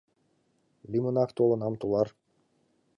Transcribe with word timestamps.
—Лӱмынак 0.91 1.29
толынам, 1.37 1.73
тулар. 1.81 2.07